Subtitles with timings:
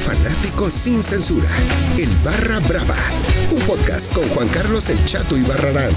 [0.00, 1.48] fanático sin censura.
[1.98, 2.96] El Barra Brava.
[3.52, 5.92] Un podcast con Juan Carlos El Chato y Barrarán.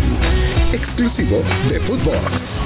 [0.73, 2.57] Exclusivo de Footbox.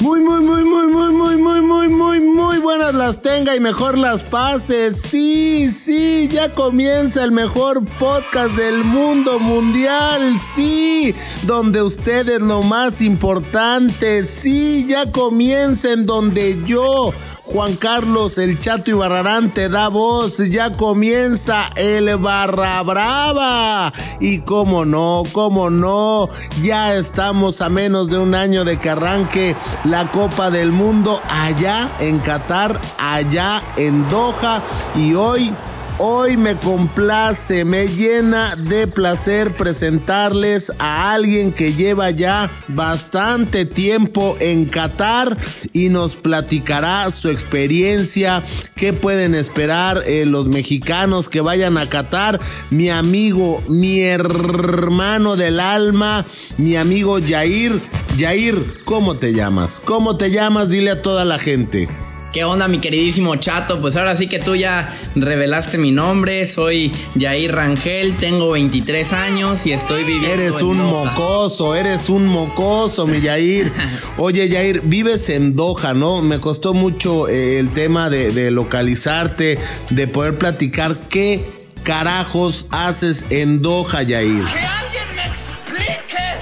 [0.00, 3.96] Muy, muy, muy, muy, muy, muy, muy, muy, muy, muy buenas las tenga y mejor
[3.96, 5.00] las pases.
[5.00, 10.38] Sí, sí, ya comienza el mejor podcast del mundo mundial.
[10.38, 14.24] Sí, donde usted es lo más importante.
[14.24, 17.14] Sí, ya comienza en donde yo
[17.44, 20.38] Juan Carlos El Chato y Barrarán te da voz.
[20.38, 23.92] Ya comienza el Barra Brava.
[24.18, 26.28] Y cómo no, cómo no,
[26.62, 31.90] ya estamos a menos de un año de que arranque la Copa del Mundo allá
[32.00, 34.62] en Qatar, allá en Doha.
[34.96, 35.52] Y hoy
[35.98, 44.36] Hoy me complace, me llena de placer presentarles a alguien que lleva ya bastante tiempo
[44.40, 45.36] en Qatar
[45.72, 48.42] y nos platicará su experiencia,
[48.74, 52.40] qué pueden esperar eh, los mexicanos que vayan a Qatar.
[52.70, 56.26] Mi amigo, mi hermano del alma,
[56.58, 57.80] mi amigo Yair.
[58.18, 59.80] Yair, ¿cómo te llamas?
[59.84, 60.70] ¿Cómo te llamas?
[60.70, 61.88] Dile a toda la gente.
[62.34, 63.80] ¿Qué onda, mi queridísimo chato?
[63.80, 66.48] Pues ahora sí que tú ya revelaste mi nombre.
[66.48, 70.42] Soy Jair Rangel, tengo 23 años y estoy viviendo.
[70.42, 73.70] Eres un mocoso, eres un mocoso, mi Jair.
[74.18, 76.22] Oye, Jair, vives en Doha, ¿no?
[76.22, 79.60] Me costó mucho eh, el tema de, localizarte,
[79.90, 84.42] de poder platicar qué carajos haces en Doha, Jair.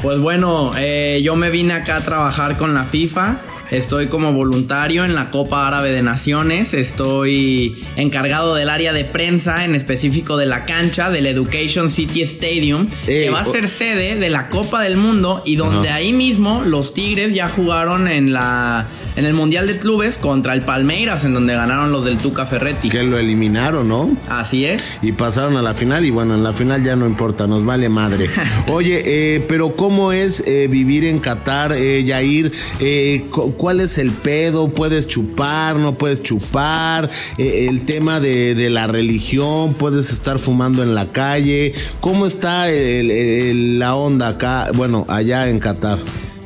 [0.01, 3.41] Pues bueno, eh, yo me vine acá a trabajar con la FIFA
[3.73, 6.75] Estoy como voluntario en la Copa Árabe de Naciones.
[6.75, 12.87] Estoy encargado del área de prensa, en específico de la cancha del Education City Stadium,
[13.07, 16.93] que va a ser sede de la Copa del Mundo y donde ahí mismo los
[16.93, 21.55] Tigres ya jugaron en la en el Mundial de Clubes contra el Palmeiras, en donde
[21.55, 22.91] ganaron los del Tuca Ferretti.
[22.91, 24.11] Que lo eliminaron, ¿no?
[24.29, 24.89] Así es.
[25.01, 27.89] Y pasaron a la final y bueno, en la final ya no importa, nos vale
[27.89, 28.29] madre.
[28.69, 32.53] Oye, eh, pero ¿cómo es eh, vivir en Qatar, eh, Yair?
[33.63, 37.09] Cuál es el pedo, puedes chupar, no puedes chupar,
[37.39, 43.95] eh, el tema de, la religión, puedes estar fumando en la calle, ¿cómo está la
[43.95, 46.01] onda acá, bueno, allá en Qatar?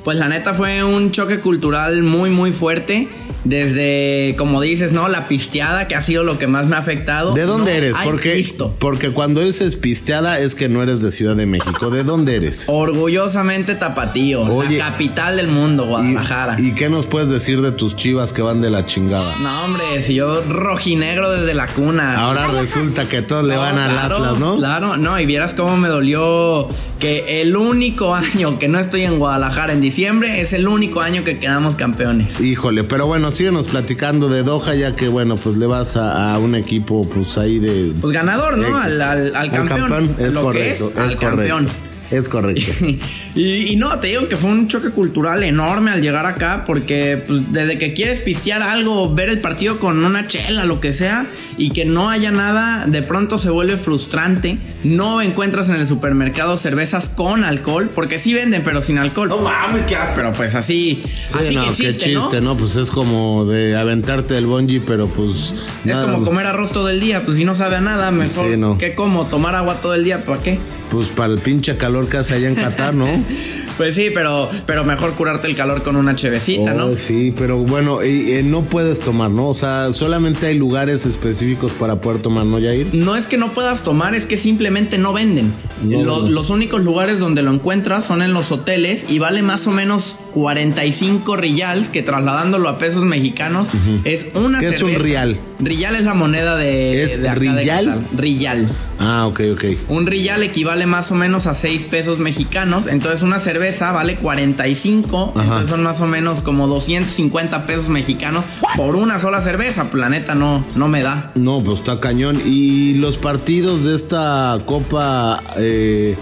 [0.06, 3.08] Pues la neta fue un choque cultural muy muy fuerte.
[3.42, 5.08] Desde, como dices, ¿no?
[5.08, 7.32] La pisteada, que ha sido lo que más me ha afectado.
[7.32, 7.94] ¿De dónde eres?
[8.04, 8.44] Porque,
[8.78, 11.90] porque cuando dices pisteada es que no eres de Ciudad de México.
[11.90, 12.64] ¿De dónde eres?
[12.68, 16.56] Orgullosamente Tapatío, la capital del mundo, Guadalajara.
[16.58, 19.36] ¿y, qué nos puedes decir de tus chivas que van de la chingada?
[19.40, 22.18] No, hombre, si yo rojinegro desde la cuna.
[22.18, 24.56] Ahora resulta que todos le van al Atlas, ¿no?
[24.56, 26.68] Claro, no, y vieras cómo me dolió
[26.98, 31.24] que el único año que no estoy en Guadalajara en diciembre es el único año
[31.24, 32.40] que quedamos campeones.
[32.40, 36.54] Híjole, pero bueno, síguenos platicando de Doha, ya que bueno, pues le vas a, un
[36.54, 37.92] equipo, pues ahí de.
[38.00, 38.76] Pues ganador, ¿no?
[38.76, 40.16] al, al, campeón.
[40.18, 41.18] Es correcto, es, correcto.
[41.20, 41.68] Campeón.
[42.10, 42.62] Es correcto.
[43.34, 47.52] y, no, te digo que fue un choque cultural enorme al llegar acá, porque pues,
[47.52, 51.70] desde que quieres pistear algo, ver el partido con una chela, lo que sea, y
[51.70, 54.58] que no haya nada, de pronto se vuelve frustrante.
[54.84, 59.28] No encuentras en el supermercado cervezas con alcohol, porque sí venden, pero sin alcohol.
[59.28, 61.02] No mames, qué Pero pues así,
[61.32, 62.56] así que chiste, qué chiste, ¿no?
[62.56, 65.54] Pues es como de aventarte el bungee, pero pues.
[65.84, 68.46] Es como comer arroz todo el día, pues si no sabe a nada, mejor
[68.78, 70.58] que como tomar agua todo el día, ¿para qué?
[70.90, 73.06] Pues para el pinche calor que hace allá en Qatar, ¿no?
[73.76, 76.86] pues sí, pero, pero mejor curarte el calor con una chevecita, ¿no?
[76.86, 79.48] Oh, sí, pero bueno, y, no puedes tomar, ¿no?
[79.48, 82.94] O sea, solamente hay lugares específicos para poder tomar, ¿no, Yair?
[82.94, 85.52] No es que no puedas tomar, es que simplemente no venden.
[85.84, 90.16] Los únicos lugares donde lo encuentras son en los hoteles y vale más o menos
[90.32, 93.68] 45 riyals, que trasladándolo a pesos mexicanos
[94.04, 95.38] es una ¿Qué es un rial?
[95.58, 98.06] Rial es la moneda de, ¿Es de riyal?
[98.14, 98.68] riyal.
[98.98, 99.64] Ah, ok, ok.
[99.88, 102.86] Un riyal equivale más o menos a 6 pesos mexicanos.
[102.86, 105.34] Entonces una cerveza vale 45.
[105.36, 108.44] Entonces son más o menos como 250 pesos mexicanos
[108.76, 109.90] por una sola cerveza.
[109.90, 111.32] Planeta no, no me da.
[111.34, 112.40] No, pues está cañón.
[112.44, 115.42] Y los partidos de esta copa...
[115.56, 116.16] Eh,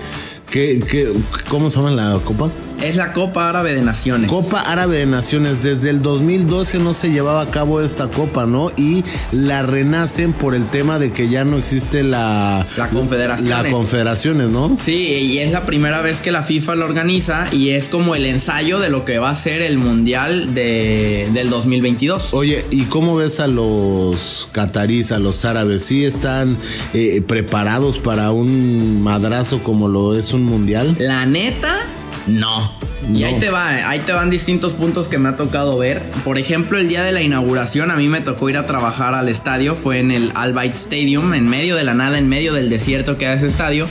[0.50, 1.12] ¿qué, qué,
[1.48, 2.48] cómo se llama la copa?
[2.84, 4.28] Es la Copa Árabe de Naciones.
[4.28, 5.62] Copa Árabe de Naciones.
[5.62, 8.72] Desde el 2012 no se llevaba a cabo esta copa, ¿no?
[8.76, 12.66] Y la renacen por el tema de que ya no existe la...
[12.76, 13.48] La confederación.
[13.48, 14.76] La confederaciones, ¿no?
[14.76, 18.26] Sí, y es la primera vez que la FIFA lo organiza y es como el
[18.26, 22.34] ensayo de lo que va a ser el Mundial de, del 2022.
[22.34, 25.86] Oye, ¿y cómo ves a los catarís, a los árabes?
[25.86, 26.58] ¿Sí están
[26.92, 30.96] eh, preparados para un madrazo como lo es un Mundial?
[30.98, 31.80] La neta
[32.26, 32.72] no.
[33.12, 33.26] Y No.
[33.26, 36.02] ahí te va, ahí te van distintos puntos que me ha tocado ver.
[36.24, 39.28] Por ejemplo, el día de la inauguración a mí me tocó ir a trabajar al
[39.28, 42.70] estadio, fue en el Al Bayt Stadium, en medio de la nada, en medio del
[42.70, 43.88] desierto que hay ese estadio.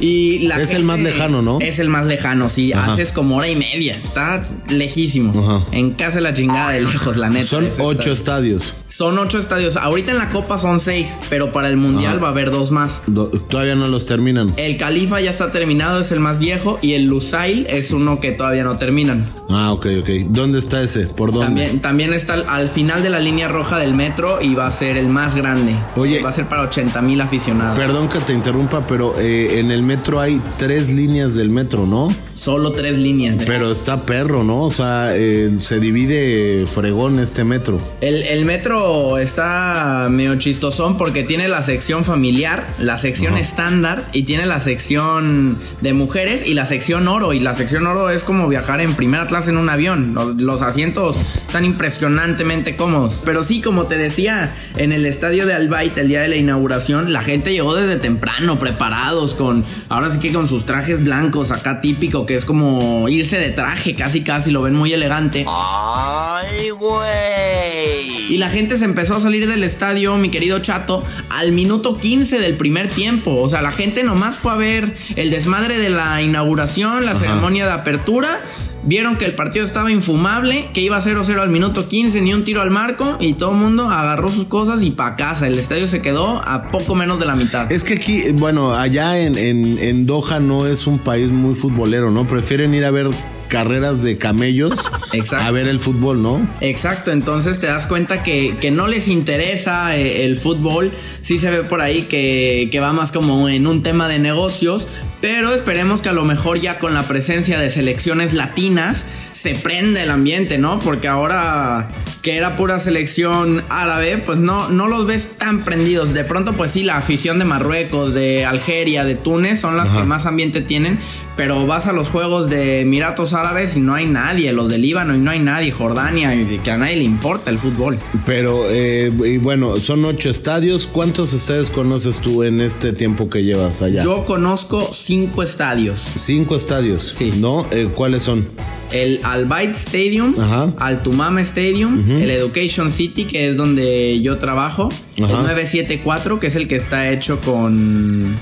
[0.00, 1.58] Y la Es el más lejano, ¿no?
[1.60, 2.72] Es el más lejano, sí.
[2.72, 2.92] Ajá.
[2.92, 3.96] Haces como hora y media.
[3.96, 5.32] Está lejísimo.
[5.38, 5.64] Ajá.
[5.72, 7.46] En casa de la chingada de lejos, la neta.
[7.46, 8.56] Son ocho estadio.
[8.56, 8.74] estadios.
[8.86, 9.76] Son ocho estadios.
[9.76, 12.22] Ahorita en la Copa son seis, pero para el Mundial Ajá.
[12.22, 13.02] va a haber dos más.
[13.06, 14.52] Do- todavía no los terminan.
[14.56, 16.78] El Califa ya está terminado, es el más viejo.
[16.82, 19.32] Y el Lusail es uno que todavía no terminan.
[19.48, 20.08] Ah, ok, ok.
[20.28, 21.06] ¿Dónde está ese?
[21.06, 21.46] ¿Por dónde?
[21.46, 24.70] También, también está al, al final de la línea roja del metro y va a
[24.70, 25.74] ser el más grande.
[25.96, 26.20] Oye.
[26.20, 27.78] Va a ser para 80 mil aficionados.
[27.78, 32.14] Perdón que te interrumpa, pero eh, en el metro hay tres líneas del metro, ¿no?
[32.34, 33.38] Solo tres líneas.
[33.38, 34.64] de- Pero está perro, ¿no?
[34.64, 37.80] O sea, eh, se divide fregón este metro.
[38.00, 44.24] El, el metro está medio chistosón porque tiene la sección familiar, la sección estándar y
[44.24, 47.32] tiene la sección de mujeres y la sección oro.
[47.32, 50.12] Y la sección oro es como viajar en primera clase en un avión.
[50.14, 51.16] Los, los asientos
[51.46, 53.22] están impresionantemente cómodos.
[53.24, 57.12] Pero sí, como te decía, en el estadio de Albait el día de la inauguración,
[57.12, 61.80] la gente llegó desde temprano, preparados con, ahora sí que con sus trajes blancos acá
[61.80, 65.44] típico, que es como irse de traje, casi casi lo ven muy elegante.
[65.48, 68.32] ¡Ay, güey!
[68.32, 72.38] Y la gente se empezó a salir del estadio, mi querido Chato, al minuto 15
[72.38, 73.36] del primer tiempo.
[73.36, 77.66] O sea, la gente nomás fue a ver el desmadre de la inauguración, la ceremonia
[77.66, 78.40] de apertura.
[78.86, 82.60] Vieron que el partido estaba infumable, que iba 0-0 al minuto 15, ni un tiro
[82.60, 85.48] al marco, y todo el mundo agarró sus cosas y pa' casa.
[85.48, 87.70] El estadio se quedó a poco menos de la mitad.
[87.72, 92.12] Es que aquí, bueno, allá en, en, en Doha no es un país muy futbolero,
[92.12, 92.28] ¿no?
[92.28, 93.10] Prefieren ir a ver
[93.48, 94.72] carreras de camellos
[95.12, 95.46] Exacto.
[95.46, 96.46] a ver el fútbol, ¿no?
[96.60, 100.92] Exacto, entonces te das cuenta que, que no les interesa eh, el fútbol.
[101.20, 104.88] Sí se ve por ahí que, que va más como en un tema de negocios.
[105.20, 110.02] Pero esperemos que a lo mejor ya con la presencia de selecciones latinas se prende
[110.02, 110.78] el ambiente, ¿no?
[110.78, 111.88] Porque ahora
[112.22, 116.12] que era pura selección árabe, pues no, no los ves tan prendidos.
[116.12, 120.00] De pronto, pues sí, la afición de Marruecos, de Algeria, de Túnez son las Ajá.
[120.00, 121.00] que más ambiente tienen.
[121.36, 124.52] Pero vas a los juegos de Emiratos Árabes y no hay nadie.
[124.52, 125.70] Los de Líbano y no hay nadie.
[125.70, 127.98] Jordania, y que a nadie le importa el fútbol.
[128.24, 130.86] Pero, eh, y bueno, son ocho estadios.
[130.86, 134.02] ¿Cuántos estadios conoces tú en este tiempo que llevas allá?
[134.02, 136.00] Yo conozco cinco estadios.
[136.18, 137.02] Cinco estadios.
[137.02, 137.32] Sí.
[137.36, 137.66] ¿No?
[137.70, 138.48] Eh, ¿Cuáles son?
[138.90, 140.72] El Al Bayt Stadium, Ajá.
[140.78, 144.90] Al Tumama Stadium, el Education City, que es donde yo trabajo,
[145.22, 145.32] Ajá.
[145.32, 148.36] el 974, que es el que está hecho con,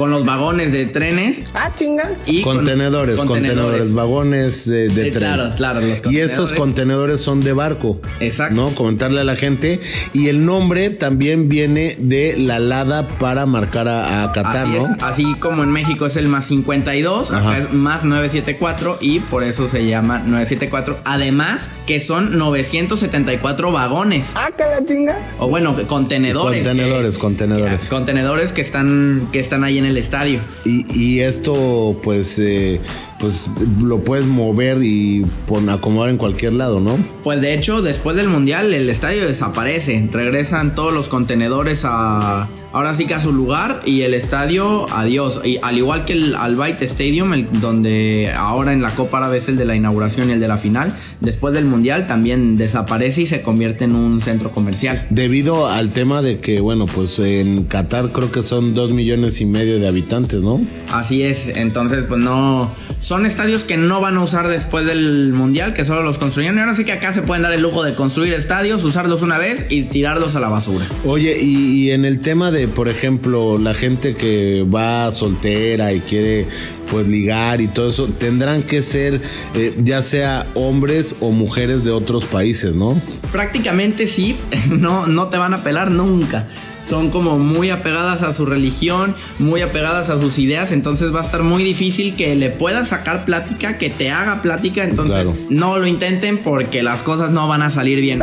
[0.00, 1.42] con los vagones de trenes.
[1.52, 2.08] Ah, chinga.
[2.24, 5.24] Y con- contenedores, contenedores, vagones de, de Eh, tren.
[5.34, 6.58] claro, claro, los Y estos contenedores.
[6.58, 8.00] contenedores son de barco.
[8.18, 8.54] Exacto.
[8.54, 8.70] ¿No?
[8.70, 9.78] Comentarle a la gente.
[10.14, 14.84] Y el nombre también viene de la Lada para marcar a, a Qatar, Así, ¿no?
[14.86, 17.50] es, así como en México es el más 52, Ajá.
[17.50, 20.98] acá es más 974 y por eso se llama 974.
[21.04, 24.32] Además que son 974 vagones.
[24.34, 25.18] Ah, que la chinga.
[25.38, 26.66] O bueno, contenedores.
[26.66, 27.82] Contenedores, que- contenedores.
[27.82, 30.40] que- contenedores que están, que están ahí en el estadio.
[30.64, 32.80] Y, y esto, pues, eh,
[33.20, 33.50] pues
[33.80, 36.96] lo puedes mover y pon, acomodar en cualquier lado, ¿no?
[37.22, 40.08] Pues de hecho, después del mundial, el estadio desaparece.
[40.10, 42.48] Regresan todos los contenedores a.
[42.72, 43.82] Ahora sí que a su lugar.
[43.84, 45.40] Y el estadio, adiós.
[45.44, 49.38] Y al igual que el Al Bayt Stadium, el, donde ahora en la Copa Árabe
[49.38, 50.94] es el de la inauguración y el de la final.
[51.20, 55.06] Después del mundial también desaparece y se convierte en un centro comercial.
[55.10, 59.44] Debido al tema de que, bueno, pues en Qatar creo que son dos millones y
[59.44, 60.60] medio de habitantes, ¿no?
[60.90, 62.70] Así es, entonces pues no...
[63.10, 66.56] Son estadios que no van a usar después del Mundial, que solo los construyeron.
[66.56, 69.36] Y ahora sí que acá se pueden dar el lujo de construir estadios, usarlos una
[69.36, 70.86] vez y tirarlos a la basura.
[71.04, 75.98] Oye, y, y en el tema de, por ejemplo, la gente que va soltera y
[75.98, 76.46] quiere
[76.90, 79.20] pues ligar y todo eso, tendrán que ser
[79.54, 83.00] eh, ya sea hombres o mujeres de otros países, ¿no?
[83.32, 84.36] Prácticamente sí,
[84.70, 86.46] no, no te van a pelar nunca.
[86.84, 91.24] Son como muy apegadas a su religión, muy apegadas a sus ideas, entonces va a
[91.24, 95.36] estar muy difícil que le puedas sacar plática, que te haga plática, entonces Claro.
[95.50, 98.22] no lo intenten porque las cosas no van a salir bien.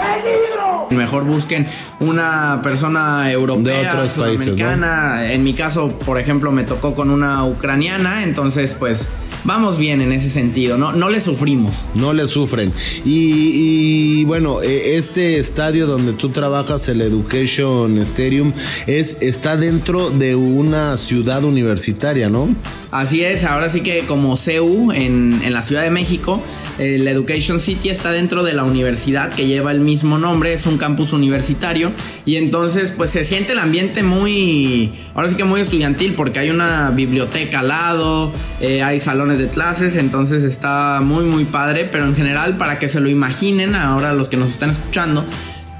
[0.89, 1.67] Mejor busquen
[2.00, 5.32] una persona europea, países, sudamericana.
[5.32, 9.08] En mi caso, por ejemplo, me tocó con una ucraniana, entonces pues
[9.44, 11.86] vamos bien en ese sentido, no, no le sufrimos.
[11.96, 12.72] No le sufren.
[13.06, 18.53] Y, y, bueno, eh, este estadio donde tú trabajas, el Education Stadium,
[18.86, 22.56] es, está dentro de una ciudad universitaria, ¿no?
[22.91, 26.41] Así es, ahora sí que como CU en, en la Ciudad de México,
[26.79, 30.77] el Education City está dentro de la universidad que lleva el mismo nombre, es un
[30.77, 31.91] campus universitario
[32.25, 36.50] y entonces pues se siente el ambiente muy, ahora sí que muy estudiantil porque hay
[36.50, 41.88] una biblioteca al lado, eh, hay salones salones de clases, entonces está muy muy padre,
[41.91, 45.25] pero en general para que se lo imaginen ahora los que nos están escuchando,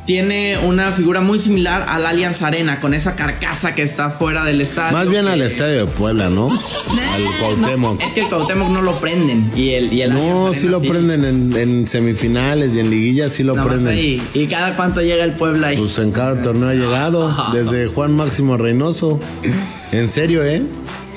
[0.06, 4.62] tiene una figura muy similar al Allianz Arena, con esa carcasa que está fuera del
[4.62, 4.98] estadio.
[4.98, 6.48] Más bien que- al estadio de Puebla, ¿no?
[6.50, 8.02] al Cuauhtémoc.
[8.02, 10.80] Es que el Cuauhtémoc no lo prenden y el, y el No, Arena sí lo
[10.80, 10.88] sí.
[10.88, 13.94] prenden en, en semifinales y en liguillas, sí lo más prenden.
[13.96, 14.22] ahí.
[14.34, 15.78] ¿Y cada cuánto llega el Puebla ahí?
[15.78, 19.20] Pues en cada torneo ha llegado, desde Juan Máximo Reynoso.
[19.92, 20.64] En serio, ¿eh?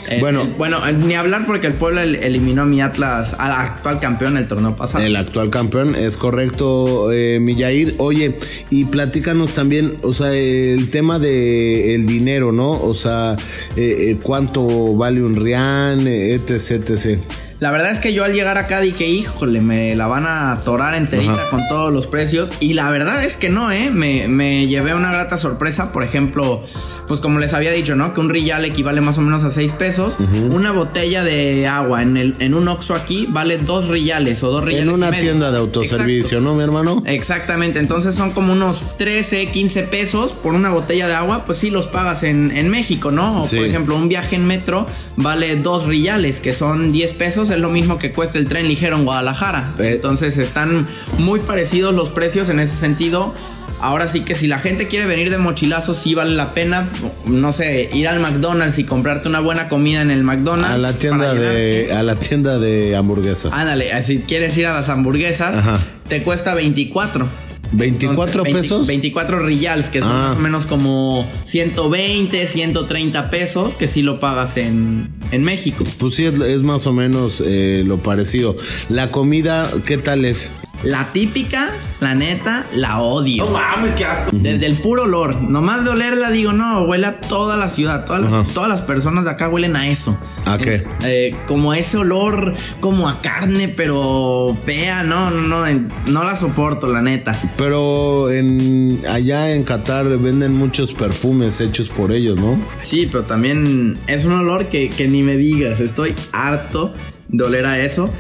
[0.09, 3.35] Eh, bueno, eh, bueno, eh, ni hablar porque el Puebla el- eliminó a mi Atlas,
[3.39, 5.05] al actual campeón el torneo pasado.
[5.05, 7.95] el actual campeón, es correcto, eh, Millair.
[7.99, 8.37] Oye,
[8.71, 12.73] y platícanos también, o sea, el tema de el dinero, ¿no?
[12.73, 13.37] O sea,
[13.77, 17.19] eh, eh, cuánto vale un rián, eh, etc, etc.
[17.61, 20.95] La verdad es que yo al llegar acá dije, híjole, me la van a atorar
[20.95, 21.51] enterita Ajá.
[21.51, 22.49] con todos los precios.
[22.59, 23.91] Y la verdad es que no, ¿eh?
[23.93, 25.93] Me, me llevé una grata sorpresa.
[25.93, 26.63] Por ejemplo,
[27.07, 28.15] pues como les había dicho, ¿no?
[28.15, 30.17] Que un Riyal equivale más o menos a 6 pesos.
[30.51, 34.65] Una botella de agua en, el, en un Oxxo aquí vale 2 Riyales o 2
[34.65, 34.89] Riyales.
[34.89, 35.23] En y una medio.
[35.25, 36.41] tienda de autoservicio, Exacto.
[36.41, 37.03] ¿no, mi hermano?
[37.05, 41.69] Exactamente, entonces son como unos 13, 15 pesos por una botella de agua, pues sí
[41.69, 43.43] los pagas en, en México, ¿no?
[43.43, 43.57] O Sí.
[43.57, 44.87] por ejemplo, un viaje en metro
[45.17, 48.97] vale 2 riyales, que son 10 pesos, es lo mismo que cuesta el tren ligero
[48.97, 49.75] en Guadalajara.
[49.79, 49.93] Eh.
[49.95, 50.87] Entonces están
[51.19, 53.35] muy parecidos los precios en ese sentido.
[53.83, 56.87] Ahora sí que si la gente quiere venir de mochilazo, sí vale la pena,
[57.25, 60.75] no sé, ir al McDonald's y comprarte una buena comida en el McDonald's.
[60.75, 61.41] A la tienda de
[61.87, 61.93] llenarte.
[61.95, 63.55] a la tienda de hamburguesas.
[63.55, 65.79] Ándale, si quieres ir a las hamburguesas, Ajá.
[66.09, 67.27] te cuesta 24.
[67.73, 68.87] 24 20 pesos.
[68.87, 70.29] 24 riyals, que son Ah.
[70.29, 75.85] más o menos como 120, 130 pesos, que sí lo pagas en, en México.
[75.99, 78.57] Pues sí, es, es más o menos eh, lo parecido.
[78.89, 80.51] La comida, ¿qué tal es?
[80.83, 83.45] La típica, la neta, la odio.
[83.45, 84.31] No mames, qué asco.
[84.33, 85.41] Desde el puro olor.
[85.43, 88.05] Nomás de olerla digo, no, huele a toda la ciudad.
[88.05, 88.39] Todas, Ajá.
[88.39, 90.17] las, todas las personas de acá huelen a eso.
[90.47, 90.77] ¿A qué?
[90.77, 96.25] Eh, eh, como ese olor, como a carne, pero fea, no, no, no, en- no
[96.25, 97.39] la soporto, la neta.
[97.57, 102.59] Pero en allá en Qatar venden muchos perfumes hechos por ellos, ¿no?
[102.83, 105.81] Sí, pero también es un olor que, que ni me digas.
[105.81, 106.93] Estoy harto
[107.29, 108.11] de oler a eso.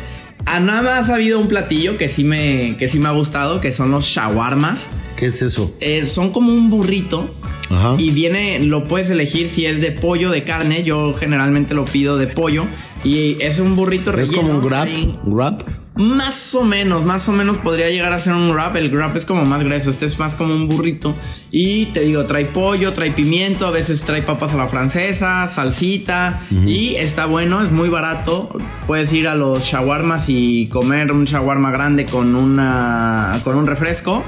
[0.52, 3.60] A nada más ha habido un platillo que sí me, que sí me ha gustado,
[3.60, 4.90] que son los shawarmas.
[5.14, 5.72] ¿Qué es eso?
[5.78, 7.32] Eh, son como un burrito.
[7.70, 7.94] Ajá.
[7.98, 10.82] Y viene, lo puedes elegir si es de pollo o de carne.
[10.82, 12.66] Yo generalmente lo pido de pollo.
[13.04, 14.42] Y es un burrito es relleno.
[14.42, 15.18] como un grab, ahí.
[15.24, 15.64] grab.
[15.96, 18.76] Más o menos, más o menos podría llegar a ser un wrap.
[18.76, 21.14] El wrap es como más grueso, este es más como un burrito.
[21.50, 26.40] Y te digo, trae pollo, trae pimiento, a veces trae papas a la francesa, salsita.
[26.66, 28.56] Y está bueno, es muy barato.
[28.86, 34.24] Puedes ir a los shawarmas y comer un shawarma grande con, una, con un refresco.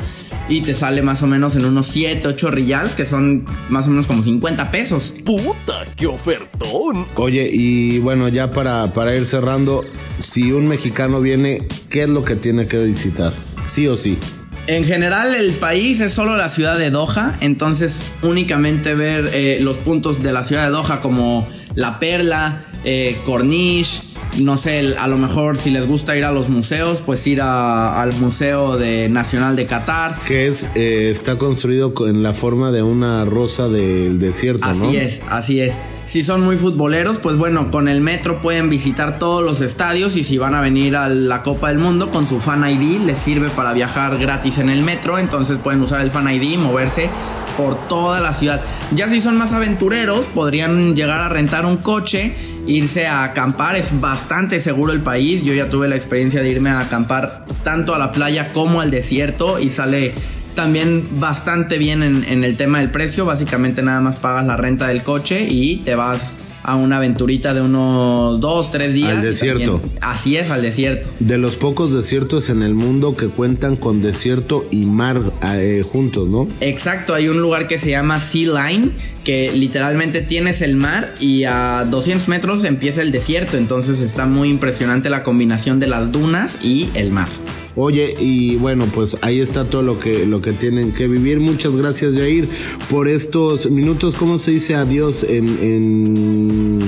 [0.52, 3.88] Y te sale más o menos en unos 7, 8 riyals, que son más o
[3.88, 5.14] menos como 50 pesos.
[5.24, 7.06] ¡Puta, qué ofertón!
[7.16, 9.82] Oye, y bueno, ya para, para ir cerrando,
[10.20, 13.32] si un mexicano viene, ¿qué es lo que tiene que visitar?
[13.64, 14.18] Sí o sí.
[14.66, 19.78] En general el país es solo la ciudad de Doha, entonces únicamente ver eh, los
[19.78, 25.18] puntos de la ciudad de Doha como La Perla, eh, Corniche, no sé, a lo
[25.18, 29.56] mejor si les gusta ir a los museos, pues ir a- al Museo de Nacional
[29.56, 30.18] de Qatar.
[30.26, 34.78] Que es, eh, está construido co- en la forma de una rosa del desierto, Así
[34.80, 34.90] ¿no?
[34.92, 35.76] es, así es.
[36.04, 40.24] Si son muy futboleros, pues bueno, con el metro pueden visitar todos los estadios y
[40.24, 43.50] si van a venir a la Copa del Mundo con su Fan ID les sirve
[43.50, 47.08] para viajar gratis en el metro, entonces pueden usar el Fan ID y moverse
[47.56, 48.60] por toda la ciudad.
[48.94, 52.34] Ya si son más aventureros, podrían llegar a rentar un coche,
[52.66, 55.42] irse a acampar, es bastante seguro el país.
[55.42, 58.90] Yo ya tuve la experiencia de irme a acampar tanto a la playa como al
[58.90, 60.14] desierto y sale
[60.54, 63.24] también bastante bien en, en el tema del precio.
[63.24, 67.60] Básicamente nada más pagas la renta del coche y te vas a una aventurita de
[67.62, 69.16] unos dos, tres días.
[69.16, 69.78] Al desierto.
[69.80, 71.08] también- así es, al desierto.
[71.20, 76.28] De los pocos desiertos en el mundo que cuentan con desierto y mar eh, juntos,
[76.28, 76.48] ¿no?
[76.60, 78.90] Exacto, hay un lugar que se llama Sea Line,
[79.24, 83.56] que literalmente tienes el mar y a 200 metros empieza el desierto.
[83.56, 87.28] Entonces está muy impresionante la combinación de las dunas y el mar.
[87.74, 91.40] Oye, y bueno, pues ahí está todo lo que, lo que tienen que vivir.
[91.40, 92.48] Muchas gracias, Jair,
[92.90, 94.14] por estos minutos.
[94.14, 96.80] ¿Cómo se dice adiós en, en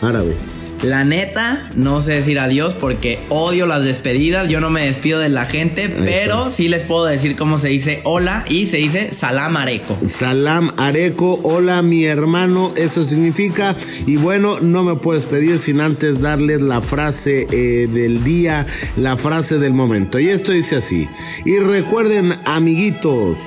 [0.00, 0.34] árabe?
[0.82, 4.48] La neta, no sé decir adiós porque odio las despedidas.
[4.48, 8.00] Yo no me despido de la gente, pero sí les puedo decir cómo se dice
[8.04, 9.98] hola y se dice salam areco.
[10.06, 13.74] Salam Areco, hola mi hermano, eso significa.
[14.06, 18.66] Y bueno, no me puedes pedir sin antes darles la frase eh, del día,
[18.96, 20.18] la frase del momento.
[20.18, 21.08] Y esto dice así.
[21.44, 23.38] Y recuerden, amiguitos,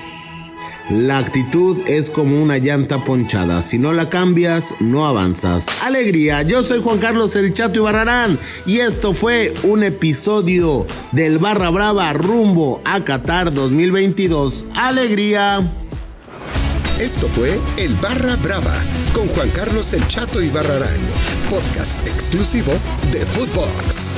[0.90, 3.62] La actitud es como una llanta ponchada.
[3.62, 5.68] Si no la cambias, no avanzas.
[5.84, 11.70] Alegría, yo soy Juan Carlos El Chato Ibarrarán y esto fue un episodio del Barra
[11.70, 14.66] Brava rumbo a Qatar 2022.
[14.76, 15.62] Alegría.
[17.00, 18.76] Esto fue El Barra Brava
[19.14, 21.00] con Juan Carlos El Chato y Barrarán,
[21.50, 22.74] podcast exclusivo
[23.12, 24.14] de Footbox.